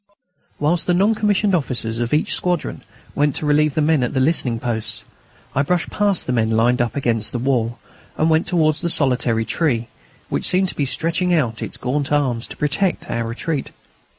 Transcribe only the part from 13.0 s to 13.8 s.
our retreat.